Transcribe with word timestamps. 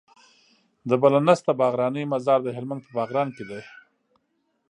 د 0.89 0.91
بله 1.01 1.19
نسته 1.27 1.51
باغرانی 1.61 2.03
مزار 2.13 2.39
د 2.43 2.49
هلمند 2.57 2.81
په 2.83 2.91
باغران 2.97 3.27
کي 3.35 3.43
دی 3.49 3.61